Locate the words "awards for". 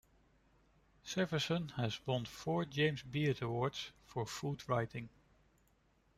3.43-4.25